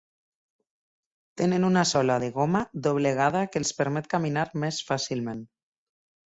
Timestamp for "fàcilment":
4.91-5.47